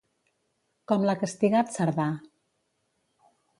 Com 0.91 1.05
l'ha 1.09 1.15
castigat 1.25 1.71
Cerdà? 1.77 2.09